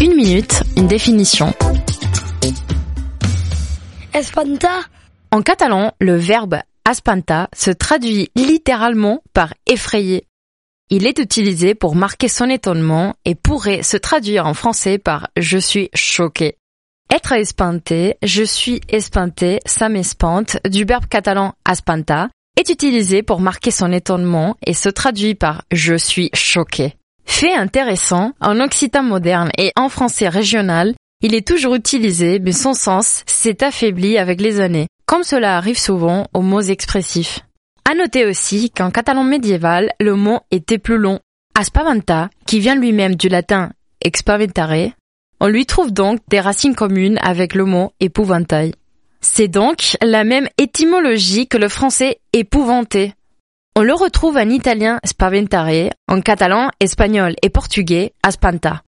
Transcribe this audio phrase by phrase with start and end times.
[0.00, 1.52] Une minute, une définition.
[4.12, 4.80] Espanta.
[5.30, 10.26] En catalan, le verbe espanta se traduit littéralement par effrayer.
[10.90, 15.58] Il est utilisé pour marquer son étonnement et pourrait se traduire en français par je
[15.58, 16.58] suis choqué.
[17.10, 23.70] Être espanté, je suis espanté, ça m'espante, du verbe catalan espanta, est utilisé pour marquer
[23.70, 26.94] son étonnement et se traduit par je suis choqué.
[27.36, 32.74] Fait intéressant, en occitan moderne et en français régional, il est toujours utilisé, mais son
[32.74, 37.40] sens s'est affaibli avec les années, comme cela arrive souvent aux mots expressifs.
[37.90, 41.18] À noter aussi qu'en catalan médiéval, le mot était plus long.
[41.58, 44.92] Aspavanta, qui vient lui-même du latin expaventare,
[45.40, 48.74] on lui trouve donc des racines communes avec le mot épouvantail.
[49.20, 53.12] C'est donc la même étymologie que le français épouvanté.
[53.76, 58.84] On le retrouve en italien spaventare, en catalan, espagnol et portugais aspanta.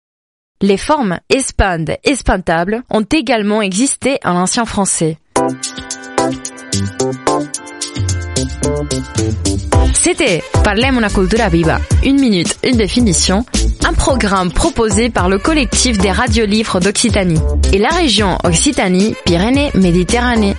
[0.62, 5.18] Les formes espande, espantable ont également existé en ancien français.
[9.92, 13.44] C'était Parlem una cultura viva, une minute, une définition,
[13.86, 17.42] un programme proposé par le collectif des radiolivres d'Occitanie
[17.74, 20.56] et la région Occitanie-Pyrénées-Méditerranée.